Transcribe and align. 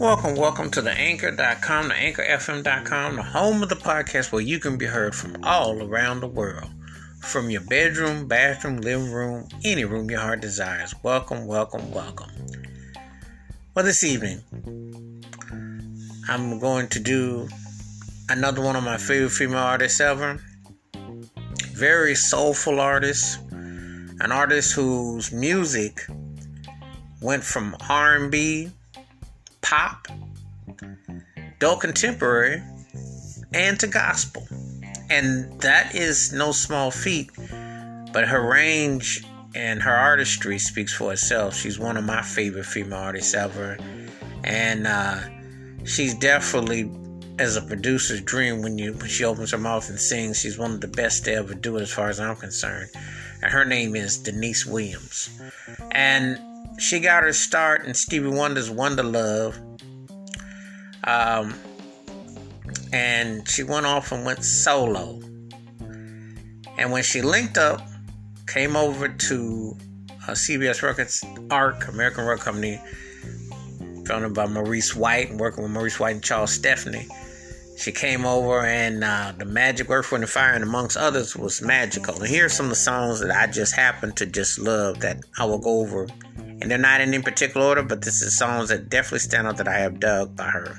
Welcome, 0.00 0.36
welcome 0.36 0.70
to 0.70 0.80
the 0.80 0.94
anchor.com, 0.96 1.88
the 1.88 1.94
anchorfm.com, 1.94 3.16
the 3.16 3.22
home 3.22 3.62
of 3.62 3.68
the 3.68 3.74
podcast 3.74 4.32
where 4.32 4.40
you 4.40 4.58
can 4.58 4.78
be 4.78 4.86
heard 4.86 5.14
from 5.14 5.36
all 5.44 5.82
around 5.82 6.20
the 6.20 6.26
world. 6.26 6.70
From 7.20 7.50
your 7.50 7.60
bedroom, 7.60 8.26
bathroom, 8.26 8.78
living 8.78 9.12
room, 9.12 9.48
any 9.66 9.84
room 9.84 10.10
your 10.10 10.20
heart 10.20 10.40
desires. 10.40 10.94
Welcome, 11.02 11.46
welcome, 11.46 11.90
welcome. 11.92 12.30
Well, 13.74 13.84
this 13.84 14.02
evening, 14.02 14.40
I'm 16.26 16.58
going 16.58 16.88
to 16.88 17.00
do 17.00 17.48
another 18.30 18.62
one 18.62 18.76
of 18.76 18.84
my 18.84 18.96
favorite 18.96 19.28
female 19.28 19.58
artists 19.58 20.00
ever. 20.00 20.40
Very 21.72 22.14
soulful 22.14 22.80
artist, 22.80 23.40
an 24.20 24.32
artist 24.32 24.74
whose 24.74 25.32
music 25.32 26.06
went 27.20 27.42
from 27.42 27.76
R&B 27.88 28.70
pop, 29.60 30.06
adult 31.56 31.80
contemporary, 31.80 32.62
and 33.52 33.78
to 33.80 33.86
gospel. 33.86 34.46
And 35.10 35.60
that 35.60 35.94
is 35.94 36.32
no 36.32 36.52
small 36.52 36.90
feat, 36.90 37.30
but 38.12 38.28
her 38.28 38.46
range 38.46 39.24
and 39.54 39.82
her 39.82 39.94
artistry 39.94 40.58
speaks 40.58 40.92
for 40.92 41.12
itself. 41.12 41.56
She's 41.56 41.78
one 41.78 41.96
of 41.96 42.04
my 42.04 42.22
favorite 42.22 42.66
female 42.66 42.98
artists 42.98 43.34
ever. 43.34 43.78
And 44.42 44.86
uh, 44.86 45.20
she's 45.84 46.14
definitely, 46.14 46.90
as 47.38 47.56
a 47.56 47.62
producer's 47.62 48.20
dream, 48.20 48.62
when 48.62 48.78
you 48.78 48.92
when 48.92 49.08
she 49.08 49.24
opens 49.24 49.52
her 49.52 49.58
mouth 49.58 49.88
and 49.88 49.98
sings, 49.98 50.40
she's 50.40 50.58
one 50.58 50.72
of 50.72 50.80
the 50.80 50.88
best 50.88 51.24
to 51.24 51.32
ever 51.32 51.54
do 51.54 51.76
it, 51.76 51.82
as 51.82 51.92
far 51.92 52.08
as 52.08 52.20
I'm 52.20 52.36
concerned. 52.36 52.90
And 53.44 53.52
her 53.52 53.66
name 53.66 53.94
is 53.94 54.16
Deniece 54.16 54.64
Williams. 54.64 55.28
And 55.92 56.40
she 56.80 56.98
got 56.98 57.24
her 57.24 57.34
start 57.34 57.84
in 57.84 57.92
Stevie 57.92 58.28
Wonder's 58.28 58.70
Wonderlove. 58.70 59.54
Um, 61.04 61.54
and 62.90 63.46
she 63.46 63.62
went 63.62 63.84
off 63.84 64.12
and 64.12 64.24
went 64.24 64.42
solo. 64.42 65.20
And 66.78 66.90
when 66.90 67.02
she 67.02 67.20
linked 67.20 67.58
up, 67.58 67.86
came 68.46 68.76
over 68.76 69.08
to 69.08 69.76
uh, 70.26 70.30
CBS 70.30 70.82
Records, 70.82 71.22
ARC, 71.50 71.86
American 71.88 72.24
Record 72.24 72.44
Company, 72.44 72.80
founded 74.06 74.32
by 74.32 74.46
Maurice 74.46 74.96
White 74.96 75.28
and 75.28 75.38
working 75.38 75.64
with 75.64 75.72
Maurice 75.72 76.00
White 76.00 76.14
and 76.14 76.24
Charles 76.24 76.50
Stepney. 76.50 77.06
She 77.76 77.92
came 77.92 78.24
over, 78.24 78.64
and 78.64 79.02
uh, 79.02 79.32
the 79.36 79.44
Magic 79.44 79.90
Earth, 79.90 80.12
Wind, 80.12 80.24
and 80.24 80.30
Fire, 80.30 80.52
and 80.52 80.62
amongst 80.62 80.96
others, 80.96 81.36
was 81.36 81.60
magical. 81.60 82.14
And 82.14 82.26
here 82.26 82.46
are 82.46 82.48
some 82.48 82.66
of 82.66 82.70
the 82.70 82.76
songs 82.76 83.20
that 83.20 83.30
I 83.30 83.46
just 83.46 83.74
happen 83.74 84.12
to 84.12 84.26
just 84.26 84.58
love 84.58 85.00
that 85.00 85.18
I 85.38 85.44
will 85.44 85.58
go 85.58 85.80
over 85.80 86.06
and 86.64 86.70
they're 86.70 86.78
not 86.78 87.02
in 87.02 87.12
any 87.12 87.22
particular 87.22 87.66
order, 87.66 87.82
but 87.82 88.00
this 88.00 88.22
is 88.22 88.38
songs 88.38 88.70
that 88.70 88.88
definitely 88.88 89.18
stand 89.18 89.46
out 89.46 89.58
that 89.58 89.68
I 89.68 89.78
have 89.80 90.00
dug 90.00 90.34
by 90.34 90.46
her. 90.46 90.78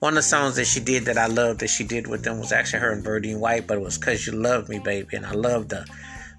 One 0.00 0.12
of 0.12 0.16
the 0.16 0.22
songs 0.22 0.56
that 0.56 0.66
she 0.66 0.80
did 0.80 1.06
that 1.06 1.16
I 1.16 1.26
loved 1.26 1.60
that 1.60 1.70
she 1.70 1.84
did 1.84 2.06
with 2.06 2.24
them 2.24 2.38
was 2.38 2.52
actually 2.52 2.80
her 2.80 2.92
and 2.92 3.02
Verdine 3.02 3.38
White, 3.38 3.66
but 3.66 3.78
it 3.78 3.82
was 3.82 3.96
Cause 3.96 4.26
You 4.26 4.34
Love 4.34 4.68
Me, 4.68 4.78
Baby. 4.78 5.16
And 5.16 5.24
I 5.24 5.32
love 5.32 5.68
the 5.68 5.86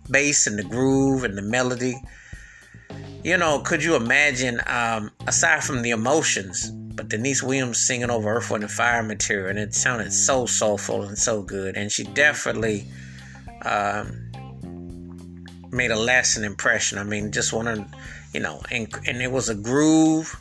bass 0.10 0.48
and 0.48 0.60
the 0.60 0.64
groove 0.64 1.24
and 1.24 1.36
the 1.36 1.42
melody. 1.42 2.00
You 3.24 3.38
know, 3.38 3.60
could 3.60 3.84
you 3.84 3.96
imagine, 3.96 4.62
um, 4.68 5.12
aside 5.26 5.64
from 5.64 5.82
the 5.82 5.90
emotions, 5.90 6.72
but 6.96 7.10
Deniece 7.10 7.44
Williams 7.44 7.80
singing 7.80 8.10
over 8.10 8.34
Earth, 8.34 8.50
Wind, 8.52 8.64
and 8.64 8.72
Fire 8.72 9.04
material, 9.04 9.50
and 9.50 9.60
it 9.60 9.74
sounded 9.74 10.14
so 10.14 10.46
soulful 10.46 11.04
and 11.04 11.18
so 11.18 11.42
good. 11.42 11.76
And 11.76 11.92
she 11.92 12.04
definitely 12.04 12.86
um, 13.64 14.32
made 15.72 15.92
a 15.92 16.00
lasting 16.00 16.44
impression. 16.44 16.98
I 16.98 17.04
mean, 17.04 17.32
just 17.32 17.54
one 17.54 17.68
of 17.68 17.86
you 18.34 18.40
know, 18.40 18.62
and 18.72 18.88
and 19.06 19.22
it 19.22 19.32
was 19.32 19.50
a 19.50 19.56
groove, 19.56 20.40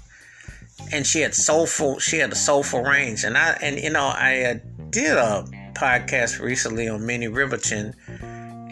and 0.93 1.07
she 1.07 1.21
had 1.21 1.35
soulful, 1.35 1.99
she 1.99 2.19
had 2.19 2.33
a 2.33 2.37
soulful 2.37 2.83
range, 2.83 3.25
and 3.25 3.37
I 3.37 3.59
and 3.61 3.79
you 3.79 3.91
know 3.91 4.13
I 4.15 4.43
uh, 4.43 4.55
did 4.91 5.17
a 5.17 5.45
podcast 5.75 6.41
recently 6.41 6.89
on 6.89 7.05
Minnie 7.05 7.29
Riperton, 7.29 7.95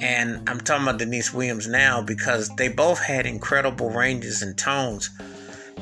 and 0.01 0.49
I'm 0.49 0.61
talking 0.61 0.85
about 0.85 0.99
Denise 0.99 1.33
Williams 1.33 1.67
now 1.67 2.03
because 2.03 2.49
they 2.57 2.69
both 2.69 3.01
had 3.01 3.27
incredible 3.27 3.91
ranges 3.91 4.43
and 4.43 4.57
tones, 4.57 5.11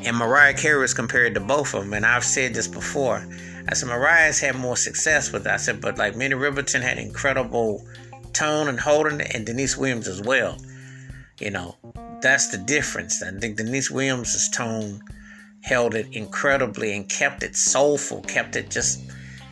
and 0.04 0.16
Mariah 0.16 0.54
Carey 0.54 0.80
was 0.80 0.94
compared 0.94 1.34
to 1.34 1.40
both 1.40 1.74
of 1.74 1.84
them, 1.84 1.94
and 1.94 2.04
I've 2.06 2.24
said 2.24 2.54
this 2.54 2.68
before. 2.68 3.26
I 3.68 3.74
said 3.74 3.88
Mariah's 3.88 4.38
had 4.38 4.56
more 4.56 4.76
success 4.76 5.32
with 5.32 5.44
that. 5.44 5.54
I 5.54 5.56
said, 5.56 5.80
but 5.80 5.98
like 5.98 6.16
Minnie 6.16 6.36
Riperton 6.36 6.82
had 6.82 6.98
incredible 6.98 7.86
tone 8.32 8.68
and 8.68 8.78
holding, 8.78 9.20
and 9.20 9.44
Deniece 9.44 9.76
Williams 9.76 10.06
as 10.06 10.22
well. 10.22 10.58
You 11.40 11.50
know, 11.50 11.76
that's 12.20 12.48
the 12.48 12.58
difference. 12.58 13.22
I 13.22 13.30
think 13.32 13.56
Deniece 13.56 13.90
Williams' 13.90 14.48
tone 14.50 15.02
held 15.62 15.94
it 15.94 16.06
incredibly 16.12 16.94
and 16.94 17.08
kept 17.08 17.42
it 17.42 17.56
soulful, 17.56 18.22
kept 18.22 18.56
it 18.56 18.70
just, 18.70 19.00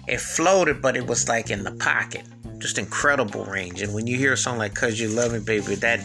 it 0.06 0.21
floated, 0.21 0.81
but 0.81 0.97
it 0.97 1.06
was 1.06 1.28
like 1.28 1.50
in 1.50 1.65
the 1.65 1.72
pocket. 1.72 2.22
Just 2.59 2.78
incredible 2.78 3.44
range. 3.44 3.83
And 3.83 3.93
when 3.93 4.06
you 4.06 4.16
hear 4.16 4.33
a 4.34 4.37
song 4.37 4.59
like 4.59 4.75
Cause 4.75 4.99
You 5.00 5.09
Love 5.09 5.33
Me, 5.33 5.41
Baby, 5.41 5.75
that, 5.77 6.00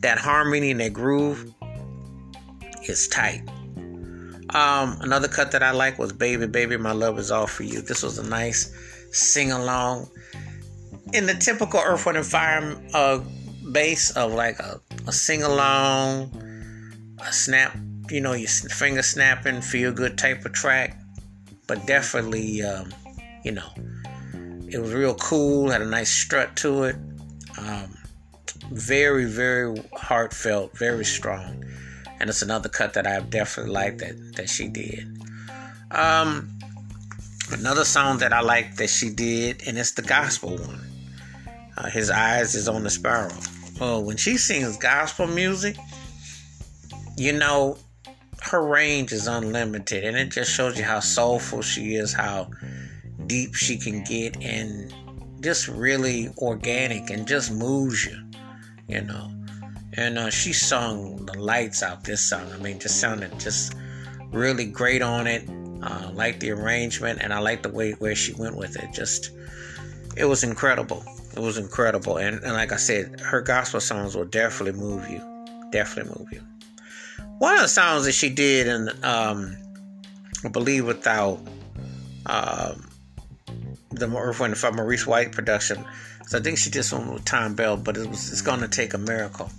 that 0.00 0.18
harmony 0.18 0.72
and 0.72 0.80
that 0.80 0.92
groove 0.92 1.54
is 2.88 3.08
tight. 3.08 3.42
Um, 4.56 4.96
another 5.02 5.28
cut 5.28 5.50
that 5.52 5.62
I 5.62 5.72
like 5.72 5.98
was 5.98 6.14
Baby, 6.14 6.46
Baby, 6.46 6.78
My 6.78 6.92
Love 6.92 7.18
Is 7.18 7.30
All 7.30 7.46
For 7.46 7.62
You. 7.62 7.82
This 7.82 8.02
was 8.02 8.16
a 8.16 8.26
nice 8.26 8.74
sing 9.12 9.52
along. 9.52 10.08
In 11.12 11.26
the 11.26 11.34
typical 11.34 11.78
Earth, 11.78 12.06
Wind, 12.06 12.16
and 12.16 12.26
Fire 12.26 12.74
uh, 12.94 13.20
bass 13.70 14.16
of 14.16 14.32
like 14.32 14.58
a, 14.58 14.80
a 15.06 15.12
sing 15.12 15.42
along, 15.42 16.30
a 17.22 17.30
snap, 17.34 17.76
you 18.08 18.22
know, 18.22 18.32
your 18.32 18.48
finger 18.48 19.02
snapping, 19.02 19.60
feel 19.60 19.92
good 19.92 20.16
type 20.16 20.46
of 20.46 20.54
track. 20.54 20.98
But 21.66 21.86
definitely, 21.86 22.62
um, 22.62 22.94
you 23.44 23.52
know, 23.52 23.68
it 24.72 24.80
was 24.80 24.94
real 24.94 25.16
cool, 25.16 25.68
had 25.68 25.82
a 25.82 25.86
nice 25.86 26.10
strut 26.10 26.56
to 26.56 26.84
it. 26.84 26.96
Um, 27.58 27.94
very, 28.72 29.26
very 29.26 29.84
heartfelt, 29.92 30.78
very 30.78 31.04
strong. 31.04 31.62
And 32.18 32.30
it's 32.30 32.42
another 32.42 32.68
cut 32.68 32.94
that 32.94 33.06
I've 33.06 33.30
definitely 33.30 33.72
liked 33.72 33.98
that, 33.98 34.36
that 34.36 34.48
she 34.48 34.68
did. 34.68 35.06
Um, 35.90 36.48
another 37.52 37.84
song 37.84 38.18
that 38.18 38.32
I 38.32 38.40
like 38.40 38.76
that 38.76 38.90
she 38.90 39.10
did, 39.10 39.62
and 39.66 39.78
it's 39.78 39.92
the 39.92 40.02
gospel 40.02 40.56
one. 40.56 40.80
Uh, 41.76 41.90
His 41.90 42.10
eyes 42.10 42.54
is 42.54 42.68
on 42.68 42.82
the 42.82 42.90
sparrow. 42.90 43.36
Well, 43.78 44.02
when 44.02 44.16
she 44.16 44.38
sings 44.38 44.78
gospel 44.78 45.26
music, 45.26 45.76
you 47.16 47.32
know, 47.32 47.78
her 48.42 48.64
range 48.64 49.12
is 49.12 49.26
unlimited, 49.26 50.04
and 50.04 50.16
it 50.16 50.30
just 50.30 50.50
shows 50.50 50.78
you 50.78 50.84
how 50.84 51.00
soulful 51.00 51.62
she 51.62 51.96
is, 51.96 52.12
how 52.12 52.50
deep 53.26 53.54
she 53.54 53.76
can 53.76 54.04
get, 54.04 54.42
and 54.42 54.94
just 55.42 55.68
really 55.68 56.30
organic 56.38 57.10
and 57.10 57.26
just 57.28 57.52
moves 57.52 58.04
you, 58.04 58.16
you 58.88 59.02
know. 59.02 59.30
And 59.96 60.18
uh, 60.18 60.30
she 60.30 60.52
sung 60.52 61.24
the 61.26 61.38
lights 61.38 61.82
out 61.82 62.04
this 62.04 62.20
song. 62.20 62.50
I 62.52 62.58
mean, 62.58 62.78
just 62.78 63.00
sounded 63.00 63.38
just 63.40 63.74
really 64.30 64.66
great 64.66 65.02
on 65.02 65.26
it. 65.26 65.48
Uh, 65.82 66.10
like 66.14 66.40
the 66.40 66.50
arrangement, 66.50 67.20
and 67.22 67.32
I 67.32 67.38
like 67.38 67.62
the 67.62 67.68
way 67.68 67.92
where 67.92 68.14
she 68.14 68.32
went 68.32 68.56
with 68.56 68.76
it. 68.76 68.92
Just, 68.92 69.30
it 70.16 70.24
was 70.24 70.42
incredible. 70.42 71.04
It 71.36 71.38
was 71.38 71.58
incredible. 71.58 72.16
And, 72.16 72.42
and 72.42 72.54
like 72.54 72.72
I 72.72 72.76
said, 72.76 73.20
her 73.20 73.42
gospel 73.42 73.80
songs 73.80 74.16
will 74.16 74.24
definitely 74.24 74.80
move 74.80 75.08
you. 75.10 75.20
Definitely 75.70 76.14
move 76.18 76.32
you. 76.32 76.40
One 77.38 77.54
of 77.54 77.60
the 77.60 77.68
songs 77.68 78.06
that 78.06 78.12
she 78.12 78.30
did, 78.30 78.66
and 78.66 79.04
um, 79.04 79.56
I 80.44 80.48
believe 80.48 80.86
without 80.86 81.38
um, 82.24 82.88
the 83.90 84.08
Earth, 84.16 84.40
Wind, 84.40 84.56
Maurice 84.74 85.06
White 85.06 85.32
production, 85.32 85.84
so 86.26 86.38
I 86.38 86.40
think 86.40 86.58
she 86.58 86.70
did 86.70 86.86
one 86.90 87.12
with 87.12 87.24
Thom 87.26 87.54
Bell, 87.54 87.76
but 87.76 87.96
it 87.96 88.08
was 88.08 88.32
it's 88.32 88.40
gonna 88.40 88.66
take 88.66 88.94
a 88.94 88.98
miracle, 88.98 89.50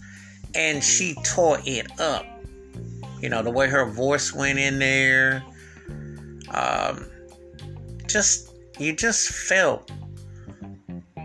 and 0.57 0.83
she 0.83 1.15
tore 1.23 1.59
it 1.65 1.87
up. 1.99 2.25
You 3.21 3.29
know 3.29 3.41
the 3.41 3.51
way 3.51 3.67
her 3.69 3.85
voice 3.85 4.33
went 4.33 4.59
in 4.59 4.79
there, 4.79 5.43
um, 6.51 7.05
just 8.07 8.53
you 8.79 8.93
just 8.93 9.29
felt 9.29 9.91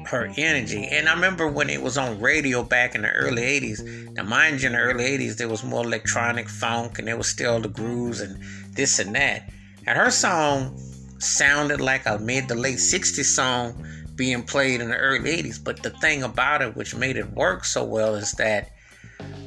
her 0.06 0.31
energy. 0.37 0.84
And 0.84 1.08
I 1.08 1.14
remember 1.14 1.49
when 1.49 1.70
it 1.70 1.82
was 1.82 1.96
on 1.96 2.20
radio 2.20 2.62
back 2.62 2.94
in 2.94 3.02
the 3.02 3.11
early 3.11 3.43
80s. 3.43 4.12
Now, 4.14 4.25
mind 4.25 4.61
you, 4.61 4.69
in 4.69 4.75
the 4.75 4.79
early 4.79 5.05
80s, 5.05 5.37
there 5.37 5.49
was 5.49 5.64
more 5.64 5.85
electronic 5.85 6.49
funk 6.49 6.99
and 6.99 7.08
there 7.08 7.17
was 7.17 7.28
still 7.28 7.61
the 7.61 7.69
grooves 7.69 8.20
and 8.20 8.43
this 8.73 8.99
and 8.99 9.14
that. 9.14 9.50
And 9.87 9.99
her 9.99 10.11
song 10.11 10.78
sounded 11.19 11.81
like 11.81 12.05
a 12.06 12.19
mid 12.19 12.49
to 12.49 12.55
late 12.55 12.76
60s 12.76 13.25
song 13.25 13.87
being 14.17 14.43
played 14.43 14.81
in 14.81 14.90
the 14.90 14.96
early 14.96 15.43
80s. 15.43 15.62
But 15.62 15.82
the 15.82 15.90
thing 15.90 16.23
about 16.23 16.62
it, 16.62 16.76
which 16.76 16.94
made 16.94 17.17
it 17.17 17.31
work 17.32 17.64
so 17.64 17.85
well, 17.85 18.14
is 18.14 18.32
that 18.32 18.73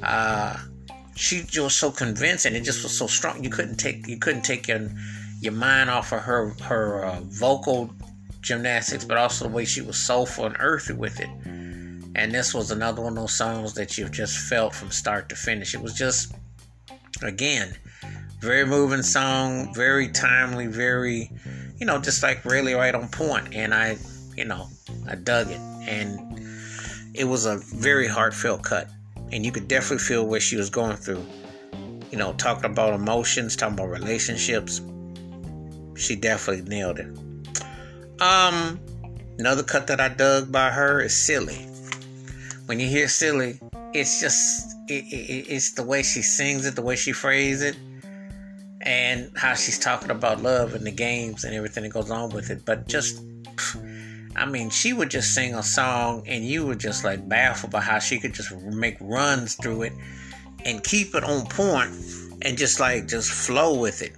uh, 0.04 0.58
she 1.16 1.46
was 1.58 1.76
so 1.76 1.92
convincing. 1.92 2.56
It 2.56 2.62
just 2.62 2.84
was 2.84 2.98
so 2.98 3.08
strong. 3.08 3.44
You 3.44 3.50
couldn't 3.50 3.78
take 3.78 4.08
you 4.08 4.18
couldn't 4.18 4.44
take 4.44 4.68
your 4.68 4.90
your 5.42 5.54
mind 5.54 5.90
off 5.90 6.12
of 6.12 6.22
her 6.22 6.50
her 6.64 7.06
uh, 7.06 7.20
vocal 7.24 7.94
gymnastics, 8.42 9.06
but 9.06 9.18
also 9.18 9.46
the 9.46 9.54
way 9.54 9.66
she 9.66 9.82
was 9.82 9.98
soulful 9.98 10.46
and 10.46 10.56
earthy 10.60 10.94
with 10.94 11.20
it. 11.20 11.30
And 12.18 12.32
this 12.32 12.54
was 12.54 12.72
another 12.72 13.02
one 13.02 13.14
of 13.14 13.24
those 13.24 13.38
songs 13.38 13.74
that 13.74 13.98
you 13.98 14.08
just 14.08 14.38
felt 14.38 14.74
from 14.74 14.90
start 14.92 15.28
to 15.30 15.36
finish. 15.36 15.74
It 15.74 15.82
was 15.82 15.94
just 15.94 16.34
Again, 17.24 17.74
very 18.42 18.66
moving 18.66 19.02
song, 19.02 19.74
very 19.74 20.10
timely, 20.10 20.68
very, 20.68 21.32
you 21.78 21.86
know, 21.86 22.00
just 22.00 22.22
like 22.24 22.44
really 22.44 22.74
right 22.74 22.94
on 22.94 23.08
point. 23.08 23.56
And 23.56 23.74
I, 23.74 23.98
you 24.36 24.46
know, 24.46 24.68
I 25.08 25.16
dug 25.16 25.50
it. 25.50 25.60
And 25.88 26.42
it 27.14 27.24
was 27.24 27.46
a 27.46 27.58
very 27.58 28.08
heartfelt 28.08 28.64
cut. 28.64 28.90
And 29.36 29.46
you 29.46 29.52
could 29.52 29.68
definitely 29.68 29.98
feel 29.98 30.26
what 30.26 30.42
she 30.42 30.56
was 30.56 30.70
going 30.70 30.96
through. 30.96 31.26
You 32.10 32.18
know, 32.18 32.32
talking 32.34 32.72
about 32.72 32.94
emotions, 32.94 33.58
talking 33.58 33.74
about 33.74 33.90
relationships. 33.90 34.80
She 35.96 36.16
definitely 36.16 36.64
nailed 36.70 37.00
it. 37.00 37.08
Um, 38.22 38.80
another 39.38 39.62
cut 39.62 39.88
that 39.88 40.00
I 40.00 40.08
dug 40.08 40.54
by 40.54 40.70
her 40.70 41.02
is 41.02 41.14
Silly. 41.14 41.68
When 42.68 42.80
you 42.80 42.88
hear 42.88 43.10
Silly, 43.10 43.60
it's 43.94 44.22
just 44.22 44.74
it, 44.88 45.04
it, 45.04 45.50
it's 45.50 45.74
the 45.74 45.84
way 45.84 46.02
she 46.02 46.22
sings 46.22 46.66
it, 46.66 46.76
the 46.76 46.82
way 46.82 46.96
she 46.96 47.12
phrases 47.12 47.62
it, 47.62 47.78
and 48.84 49.30
how 49.36 49.54
she's 49.54 49.78
talking 49.78 50.12
about 50.12 50.42
love 50.42 50.76
and 50.76 50.88
the 50.88 50.92
games 50.92 51.44
and 51.44 51.54
everything 51.54 51.84
that 51.84 51.90
goes 51.90 52.10
on 52.10 52.30
with 52.30 52.52
it. 52.52 52.64
But 52.64 52.88
just, 52.88 53.22
I 54.36 54.46
mean, 54.46 54.70
she 54.70 54.92
would 54.92 55.10
just 55.10 55.34
sing 55.34 55.56
a 55.56 55.64
song, 55.64 56.24
and 56.28 56.44
you 56.44 56.66
would 56.66 56.80
just 56.80 57.04
like 57.04 57.28
baffled 57.28 57.72
by 57.72 57.82
how 57.82 58.00
she 58.00 58.20
could 58.20 58.34
just 58.34 58.54
make 58.56 58.98
runs 59.00 59.56
through 59.56 59.84
it 59.84 59.94
and 60.66 60.84
keep 60.84 61.16
it 61.16 61.24
on 61.24 61.46
point 61.46 61.92
and 62.42 62.58
just 62.58 62.80
like 62.80 63.08
just 63.08 63.32
flow 63.32 63.80
with 63.80 64.02
it. 64.02 64.14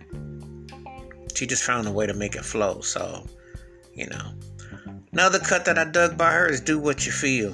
She 1.35 1.45
just 1.45 1.63
found 1.63 1.87
a 1.87 1.91
way 1.91 2.07
to 2.07 2.15
make 2.15 2.35
it 2.35 2.43
flow. 2.43 2.81
So, 2.81 3.27
you 3.93 4.07
know, 4.07 4.31
another 5.11 5.39
cut 5.39 5.65
that 5.65 5.77
I 5.77 5.85
dug 5.85 6.17
by 6.17 6.31
her 6.31 6.47
is 6.47 6.61
"Do 6.61 6.79
What 6.79 7.05
You 7.05 7.11
Feel." 7.11 7.53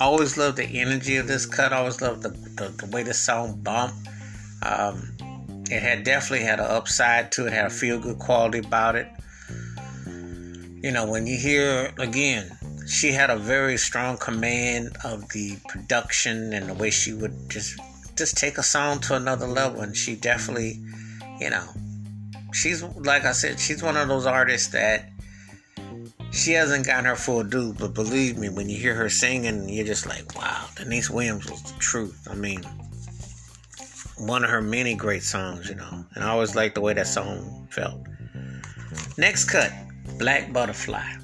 I 0.00 0.04
always 0.04 0.36
love 0.36 0.56
the 0.56 0.64
energy 0.64 1.16
of 1.16 1.28
this 1.28 1.46
cut. 1.46 1.72
I 1.72 1.76
always 1.76 2.00
love 2.00 2.22
the, 2.22 2.30
the, 2.30 2.74
the 2.76 2.86
way 2.86 3.02
the 3.02 3.14
song 3.14 3.60
bump. 3.62 3.94
Um, 4.62 5.14
it 5.70 5.82
had 5.82 6.02
definitely 6.02 6.44
had 6.44 6.58
an 6.58 6.66
upside 6.66 7.30
to 7.32 7.46
it, 7.46 7.52
had 7.52 7.66
a 7.66 7.70
feel 7.70 8.00
good 8.00 8.18
quality 8.18 8.58
about 8.58 8.96
it. 8.96 9.08
You 10.82 10.92
know, 10.92 11.06
when 11.06 11.26
you 11.26 11.36
hear 11.36 11.92
again, 11.98 12.50
she 12.86 13.12
had 13.12 13.28
a 13.30 13.36
very 13.36 13.76
strong 13.76 14.16
command 14.16 14.96
of 15.04 15.28
the 15.30 15.58
production 15.68 16.52
and 16.52 16.68
the 16.68 16.74
way 16.74 16.90
she 16.90 17.12
would 17.12 17.50
just 17.50 17.78
just 18.16 18.36
take 18.36 18.58
a 18.58 18.62
song 18.62 18.98
to 19.00 19.14
another 19.14 19.46
level 19.46 19.80
and 19.80 19.96
she 19.96 20.16
definitely, 20.16 20.80
you 21.38 21.50
know, 21.50 21.66
she's 22.52 22.82
like 22.82 23.24
I 23.24 23.32
said, 23.32 23.60
she's 23.60 23.82
one 23.82 23.96
of 23.96 24.08
those 24.08 24.26
artists 24.26 24.68
that 24.68 25.10
she 26.30 26.52
hasn't 26.52 26.86
gotten 26.86 27.04
her 27.04 27.16
full 27.16 27.42
due, 27.42 27.74
but 27.74 27.92
believe 27.92 28.38
me, 28.38 28.48
when 28.48 28.68
you 28.68 28.78
hear 28.78 28.94
her 28.94 29.10
singing, 29.10 29.68
you're 29.68 29.86
just 29.86 30.06
like, 30.06 30.34
wow, 30.36 30.66
deniece 30.76 31.10
Williams 31.10 31.50
was 31.50 31.62
the 31.62 31.78
truth. 31.78 32.26
I 32.30 32.34
mean, 32.34 32.62
one 34.16 34.44
of 34.44 34.50
her 34.50 34.62
many 34.62 34.94
great 34.94 35.22
songs, 35.24 35.68
you 35.68 35.74
know, 35.74 36.04
and 36.14 36.24
I 36.24 36.28
always 36.28 36.54
liked 36.54 36.76
the 36.76 36.80
way 36.80 36.94
that 36.94 37.06
song 37.06 37.66
felt. 37.70 38.00
Next 39.18 39.44
cut, 39.44 39.72
Black 40.20 40.52
Butterfly. 40.52 41.16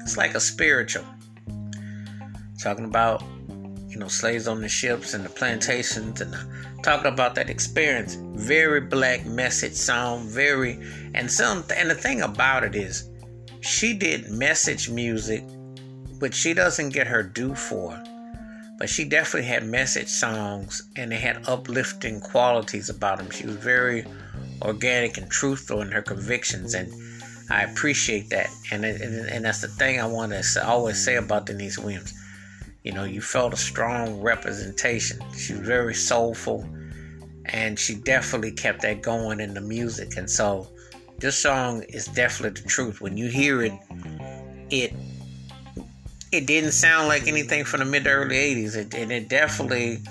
It's 0.00 0.16
like 0.16 0.34
a 0.34 0.40
spiritual. 0.40 1.04
Talking 2.60 2.84
about, 2.84 3.22
you 3.88 3.96
know, 3.96 4.08
slaves 4.08 4.48
on 4.48 4.60
the 4.60 4.68
ships 4.68 5.14
and 5.14 5.24
the 5.24 5.28
plantations 5.28 6.20
and 6.20 6.34
talking 6.82 7.12
about 7.12 7.36
that 7.36 7.48
experience. 7.48 8.16
Very 8.34 8.80
black 8.80 9.24
message 9.24 9.74
song, 9.74 10.26
very 10.26 10.84
and 11.14 11.30
some 11.30 11.62
and 11.76 11.88
the 11.88 11.94
thing 11.94 12.22
about 12.22 12.64
it 12.64 12.74
is 12.74 13.08
she 13.60 13.94
did 13.94 14.28
message 14.28 14.90
music, 14.90 15.44
but 16.18 16.34
she 16.34 16.54
doesn't 16.54 16.88
get 16.88 17.06
her 17.06 17.22
due 17.22 17.54
for. 17.54 18.02
But 18.80 18.88
she 18.88 19.04
definitely 19.04 19.48
had 19.48 19.64
message 19.64 20.08
songs 20.08 20.90
and 20.96 21.12
they 21.12 21.18
had 21.18 21.48
uplifting 21.48 22.20
qualities 22.20 22.90
about 22.90 23.18
them. 23.18 23.30
She 23.30 23.46
was 23.46 23.54
very 23.54 24.04
organic 24.62 25.18
and 25.18 25.30
truthful 25.30 25.80
in 25.80 25.90
her 25.92 26.02
convictions, 26.02 26.74
and 26.74 26.92
I 27.50 27.62
appreciate 27.62 28.30
that. 28.30 28.48
And 28.70 28.84
and, 28.84 29.28
and 29.28 29.44
that's 29.44 29.60
the 29.60 29.68
thing 29.68 30.00
I 30.00 30.06
want 30.06 30.32
to 30.32 30.66
always 30.66 31.02
say 31.02 31.16
about 31.16 31.46
Deniece 31.46 31.78
Williams. 31.78 32.14
You 32.82 32.92
know, 32.92 33.04
you 33.04 33.20
felt 33.20 33.52
a 33.52 33.56
strong 33.56 34.20
representation. 34.20 35.18
She 35.36 35.54
was 35.54 35.66
very 35.66 35.94
soulful, 35.94 36.68
and 37.46 37.78
she 37.78 37.96
definitely 37.96 38.52
kept 38.52 38.82
that 38.82 39.02
going 39.02 39.40
in 39.40 39.54
the 39.54 39.60
music. 39.60 40.16
And 40.16 40.30
so, 40.30 40.68
this 41.18 41.36
song 41.36 41.82
is 41.88 42.06
definitely 42.06 42.62
the 42.62 42.68
truth. 42.68 43.00
When 43.00 43.16
you 43.16 43.28
hear 43.28 43.62
it, 43.62 43.72
it 44.70 44.92
it 46.32 46.46
didn't 46.46 46.72
sound 46.72 47.08
like 47.08 47.26
anything 47.26 47.64
from 47.64 47.80
the 47.80 47.86
mid 47.86 48.04
to 48.04 48.10
early 48.10 48.36
80s. 48.36 48.76
It, 48.76 48.94
and 48.94 49.12
it 49.12 49.28
definitely, 49.28 50.02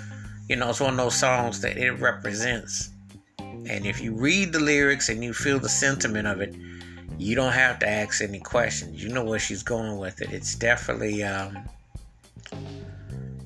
you 0.48 0.56
know, 0.56 0.70
it's 0.70 0.80
one 0.80 0.90
of 0.90 0.96
those 0.96 1.14
songs 1.16 1.60
that 1.60 1.76
it 1.76 1.92
represents. 1.92 2.90
And 3.68 3.86
if 3.86 4.00
you 4.00 4.12
read 4.12 4.52
the 4.52 4.60
lyrics 4.60 5.08
and 5.08 5.22
you 5.22 5.32
feel 5.32 5.58
the 5.58 5.68
sentiment 5.68 6.26
of 6.26 6.40
it, 6.40 6.54
you 7.18 7.34
don't 7.34 7.52
have 7.52 7.78
to 7.80 7.88
ask 7.88 8.22
any 8.22 8.40
questions. 8.40 9.02
You 9.02 9.10
know 9.10 9.24
where 9.24 9.38
she's 9.38 9.62
going 9.62 9.98
with 9.98 10.20
it. 10.20 10.32
It's 10.32 10.54
definitely, 10.54 11.22
um, 11.22 11.58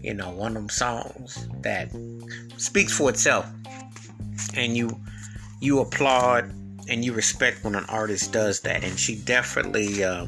you 0.03 0.15
know, 0.15 0.31
one 0.31 0.57
of 0.57 0.63
them 0.63 0.69
songs 0.69 1.49
that 1.63 1.91
speaks 2.57 2.97
for 2.97 3.11
itself. 3.11 3.47
And 4.55 4.77
you 4.77 4.99
you 5.61 5.81
applaud 5.81 6.53
and 6.89 7.05
you 7.05 7.13
respect 7.13 7.63
when 7.63 7.75
an 7.75 7.85
artist 7.89 8.33
does 8.33 8.61
that. 8.61 8.83
And 8.85 8.99
she 8.99 9.17
definitely. 9.17 10.05
Uh, 10.05 10.27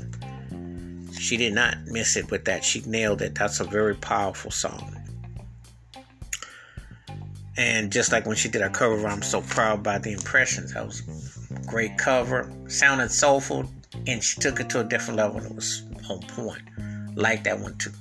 she 1.18 1.36
did 1.36 1.52
not 1.52 1.76
miss 1.86 2.16
it 2.16 2.30
with 2.30 2.46
that. 2.46 2.64
She 2.64 2.82
nailed 2.86 3.22
it. 3.22 3.34
That's 3.36 3.60
a 3.60 3.64
very 3.64 3.94
powerful 3.94 4.50
song. 4.50 4.91
And 7.56 7.92
just 7.92 8.12
like 8.12 8.26
when 8.26 8.36
she 8.36 8.48
did 8.48 8.62
her 8.62 8.70
cover, 8.70 9.06
I'm 9.06 9.22
so 9.22 9.42
proud 9.42 9.82
by 9.82 9.98
the 9.98 10.12
impressions. 10.12 10.72
That 10.74 10.86
was 10.86 11.02
great 11.66 11.98
cover, 11.98 12.50
sounded 12.66 13.10
soulful, 13.10 13.64
and 14.06 14.22
she 14.22 14.40
took 14.40 14.60
it 14.60 14.70
to 14.70 14.80
a 14.80 14.84
different 14.84 15.18
level. 15.18 15.42
It 15.42 15.54
was 15.54 15.82
on 16.08 16.20
point. 16.20 16.62
Like 17.14 17.44
that 17.44 17.60
one 17.60 17.76
too. 17.76 17.92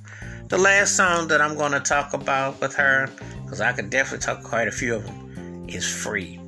The 0.48 0.58
last 0.58 0.96
song 0.96 1.28
that 1.28 1.40
I'm 1.40 1.56
going 1.56 1.72
to 1.72 1.80
talk 1.80 2.14
about 2.14 2.60
with 2.60 2.74
her, 2.76 3.08
because 3.44 3.60
I 3.60 3.72
could 3.72 3.90
definitely 3.90 4.24
talk 4.24 4.42
quite 4.42 4.68
a 4.68 4.72
few 4.72 4.94
of 4.94 5.04
them, 5.04 5.66
is 5.68 5.86
Free. 5.86 6.40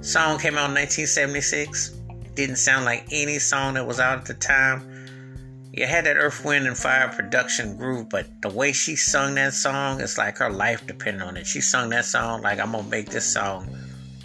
Song 0.00 0.38
came 0.38 0.54
out 0.54 0.70
in 0.70 0.74
1976. 0.74 1.90
Didn't 2.34 2.56
sound 2.56 2.86
like 2.86 3.06
any 3.12 3.38
song 3.38 3.74
that 3.74 3.86
was 3.86 4.00
out 4.00 4.18
at 4.18 4.24
the 4.24 4.34
time 4.34 4.88
you 5.72 5.86
had 5.86 6.04
that 6.04 6.16
Earth, 6.16 6.44
Wind, 6.44 6.66
and 6.66 6.76
Fire 6.76 7.08
production 7.08 7.78
groove, 7.78 8.10
but 8.10 8.26
the 8.42 8.50
way 8.50 8.72
she 8.72 8.94
sung 8.94 9.36
that 9.36 9.54
song, 9.54 10.02
it's 10.02 10.18
like 10.18 10.36
her 10.36 10.50
life 10.50 10.86
depended 10.86 11.22
on 11.22 11.38
it. 11.38 11.46
She 11.46 11.62
sung 11.62 11.88
that 11.90 12.04
song 12.04 12.42
like 12.42 12.58
I'm 12.58 12.72
gonna 12.72 12.86
make 12.88 13.08
this 13.08 13.32
song 13.32 13.74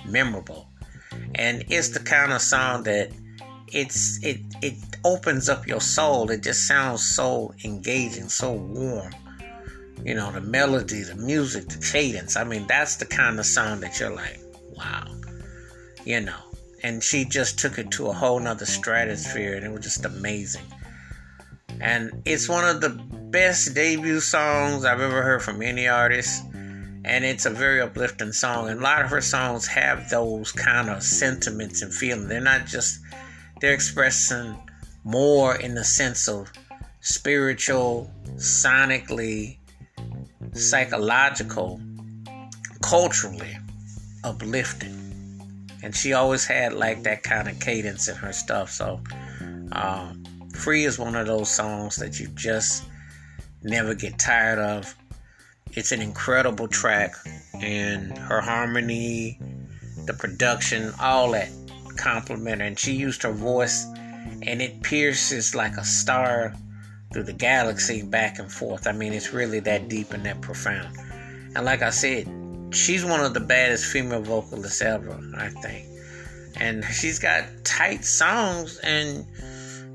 memorable, 0.05 0.67
and 1.35 1.63
it's 1.69 1.89
the 1.89 2.01
kind 2.01 2.33
of 2.33 2.41
song 2.41 2.83
that 2.83 3.11
it's 3.69 4.21
it 4.23 4.41
it 4.61 4.73
opens 5.05 5.47
up 5.47 5.65
your 5.65 5.79
soul. 5.79 6.29
It 6.31 6.43
just 6.43 6.67
sounds 6.67 7.05
so 7.05 7.53
engaging, 7.63 8.27
so 8.27 8.51
warm. 8.51 9.13
You 10.03 10.15
know, 10.15 10.31
the 10.31 10.41
melody, 10.41 11.01
the 11.01 11.15
music, 11.15 11.69
the 11.69 11.77
cadence. 11.79 12.35
I 12.35 12.43
mean, 12.43 12.67
that's 12.67 12.97
the 12.97 13.05
kind 13.05 13.39
of 13.39 13.45
song 13.45 13.79
that 13.79 13.99
you're 13.99 14.13
like, 14.13 14.39
wow. 14.75 15.07
You 16.03 16.21
know, 16.21 16.37
and 16.83 17.01
she 17.01 17.23
just 17.23 17.57
took 17.57 17.79
it 17.79 17.89
to 17.91 18.07
a 18.07 18.13
whole 18.13 18.39
nother 18.39 18.65
stratosphere, 18.65 19.55
and 19.55 19.65
it 19.65 19.71
was 19.71 19.83
just 19.83 20.03
amazing 20.03 20.61
and 21.79 22.21
it's 22.25 22.49
one 22.49 22.67
of 22.67 22.81
the 22.81 22.89
best 23.29 23.73
debut 23.75 24.19
songs 24.19 24.85
I've 24.85 25.01
ever 25.01 25.21
heard 25.21 25.41
from 25.41 25.61
any 25.61 25.87
artist. 25.87 26.43
And 27.05 27.23
it's 27.23 27.45
a 27.45 27.49
very 27.49 27.79
uplifting 27.79 28.33
song. 28.33 28.69
And 28.69 28.79
a 28.79 28.83
lot 28.83 29.01
of 29.01 29.09
her 29.11 29.21
songs 29.21 29.65
have 29.67 30.09
those 30.09 30.51
kind 30.51 30.89
of 30.89 31.01
sentiments 31.01 31.81
and 31.81 31.93
feelings. 31.93 32.27
They're 32.27 32.41
not 32.41 32.65
just, 32.65 32.99
they're 33.61 33.73
expressing 33.73 34.57
more 35.03 35.55
in 35.55 35.73
the 35.73 35.85
sense 35.85 36.27
of 36.27 36.51
spiritual, 36.99 38.11
sonically, 38.35 39.57
psychological, 40.53 41.79
culturally 42.81 43.57
uplifting. 44.23 44.95
And 45.83 45.95
she 45.95 46.11
always 46.11 46.45
had 46.45 46.73
like 46.73 47.03
that 47.03 47.23
kind 47.23 47.47
of 47.47 47.59
cadence 47.59 48.09
in 48.09 48.15
her 48.17 48.33
stuff. 48.33 48.71
So, 48.71 48.99
um, 49.71 50.23
Free 50.53 50.85
is 50.85 50.97
one 50.97 51.15
of 51.15 51.27
those 51.27 51.49
songs 51.49 51.95
that 51.97 52.19
you 52.19 52.27
just 52.29 52.83
never 53.63 53.93
get 53.93 54.17
tired 54.17 54.59
of. 54.59 54.95
It's 55.73 55.91
an 55.91 56.01
incredible 56.01 56.67
track, 56.67 57.13
and 57.53 58.17
her 58.17 58.41
harmony, 58.41 59.39
the 60.05 60.13
production, 60.13 60.93
all 60.99 61.31
that 61.31 61.49
compliment. 61.97 62.61
And 62.61 62.79
she 62.79 62.93
used 62.93 63.23
her 63.23 63.31
voice, 63.31 63.85
and 63.85 64.61
it 64.61 64.81
pierces 64.81 65.53
like 65.53 65.75
a 65.77 65.85
star 65.85 66.55
through 67.13 67.23
the 67.23 67.33
galaxy 67.33 68.01
back 68.01 68.39
and 68.39 68.51
forth. 68.51 68.87
I 68.87 68.91
mean, 68.91 69.13
it's 69.13 69.33
really 69.33 69.59
that 69.61 69.87
deep 69.89 70.11
and 70.11 70.25
that 70.25 70.41
profound. 70.41 70.97
And 71.55 71.65
like 71.65 71.81
I 71.81 71.89
said, 71.89 72.27
she's 72.71 73.05
one 73.05 73.19
of 73.19 73.33
the 73.33 73.39
baddest 73.39 73.85
female 73.85 74.21
vocalists 74.21 74.81
ever, 74.81 75.19
I 75.37 75.49
think. 75.49 75.87
And 76.59 76.83
she's 76.85 77.19
got 77.19 77.43
tight 77.63 78.03
songs 78.03 78.79
and 78.79 79.25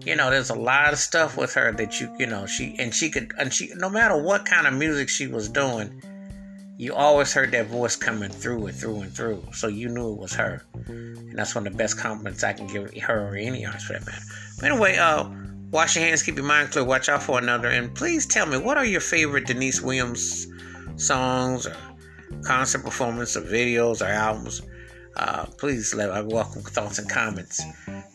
you 0.05 0.17
know 0.17 0.31
there's 0.31 0.51
a 0.51 0.55
lot 0.55 0.93
of 0.93 0.99
stuff 0.99 1.37
with 1.37 1.55
her 1.55 1.73
that 1.73 2.01
you 2.01 2.15
you 2.19 2.27
know 2.27 2.47
she 2.47 2.75
and 2.79 2.95
she 2.95 3.11
could 3.11 3.33
and 3.39 3.53
she 3.53 3.71
no 3.77 3.89
matter 3.89 4.21
what 4.21 4.45
kind 4.45 4.67
of 4.67 4.75
music 4.75 5.09
she 5.09 5.27
was 5.27 5.49
doing 5.49 6.03
you 6.83 6.93
always 6.95 7.33
heard 7.33 7.53
that 7.53 7.67
voice 7.67 7.95
coming 7.95 8.29
through 8.29 8.67
and 8.67 8.77
through 8.77 9.03
and 9.03 9.13
through. 9.15 9.41
So 9.53 9.69
you 9.69 9.89
knew 9.89 10.15
it 10.15 10.19
was 10.19 10.33
her. 10.35 10.65
And 10.89 11.39
that's 11.39 11.55
one 11.55 11.65
of 11.65 11.73
the 11.73 11.77
best 11.77 11.97
compliments 11.97 12.43
I 12.43 12.55
can 12.55 12.67
give 12.67 12.93
her 13.03 13.29
or 13.29 13.37
any 13.37 13.65
artist 13.65 13.87
for 13.87 13.93
that 13.93 14.05
matter. 14.05 14.25
But 14.59 14.73
anyway, 14.73 14.97
uh, 14.97 15.29
wash 15.71 15.95
your 15.95 16.05
hands, 16.05 16.25
keep 16.25 16.35
your 16.35 16.45
mind 16.45 16.73
clear, 16.73 16.85
watch 16.85 17.09
out 17.09 17.23
for 17.23 17.39
another. 17.39 17.69
And 17.69 17.95
please 17.95 18.27
tell 18.27 18.47
me, 18.47 18.59
what 18.59 18.79
are 18.79 18.85
your 18.85 19.01
favorite 19.01 19.47
deniece 19.47 19.81
Williams 19.81 20.49
songs 20.97 21.69
or 21.69 21.77
concert 22.45 22.83
performance 22.83 23.37
or 23.37 23.43
videos 23.43 24.03
or 24.03 24.11
albums? 24.11 24.63
Uh, 25.17 25.45
please 25.59 25.95
let 25.95 26.11
I 26.11 26.23
welcome 26.23 26.63
thoughts 26.63 26.99
and 26.99 27.09
comments. 27.09 27.63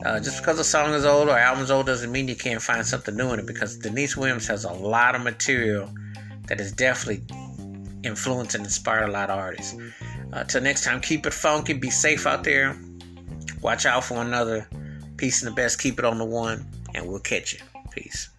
Uh, 0.05 0.19
just 0.19 0.41
because 0.41 0.59
a 0.59 0.63
song 0.63 0.93
is 0.93 1.05
old 1.05 1.29
or 1.29 1.37
album 1.37 1.63
is 1.63 1.71
old 1.71 1.85
doesn't 1.85 2.11
mean 2.11 2.27
you 2.27 2.35
can't 2.35 2.61
find 2.61 2.85
something 2.85 3.15
new 3.15 3.33
in 3.33 3.39
it 3.39 3.45
because 3.45 3.77
Deniece 3.77 4.17
Williams 4.17 4.47
has 4.47 4.63
a 4.63 4.71
lot 4.71 5.15
of 5.15 5.21
material 5.21 5.89
that 6.47 6.59
is 6.59 6.71
definitely 6.71 7.23
influenced 8.03 8.55
and 8.55 8.63
inspired 8.63 9.09
a 9.09 9.11
lot 9.11 9.29
of 9.29 9.37
artists. 9.37 9.75
Uh, 10.33 10.43
till 10.43 10.61
next 10.61 10.83
time, 10.83 10.99
keep 11.01 11.25
it 11.25 11.33
funky, 11.33 11.73
be 11.73 11.89
safe 11.89 12.25
out 12.25 12.43
there, 12.43 12.79
watch 13.61 13.85
out 13.85 14.03
for 14.03 14.21
another. 14.21 14.67
Peace 15.17 15.41
and 15.41 15.51
the 15.51 15.55
best, 15.55 15.79
keep 15.79 15.97
it 15.99 16.05
on 16.05 16.17
the 16.17 16.25
one, 16.25 16.65
and 16.93 17.07
we'll 17.07 17.19
catch 17.19 17.53
you. 17.53 17.59
Peace. 17.91 18.29